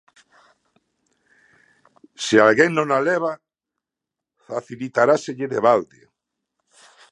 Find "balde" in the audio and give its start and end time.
5.67-6.01